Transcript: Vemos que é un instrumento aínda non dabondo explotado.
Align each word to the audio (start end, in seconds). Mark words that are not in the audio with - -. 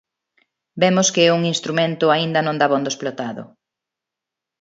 Vemos 0.81 1.07
que 1.13 1.21
é 1.29 1.31
un 1.39 1.43
instrumento 1.53 2.05
aínda 2.15 2.39
non 2.45 2.59
dabondo 2.61 2.91
explotado. 2.91 3.43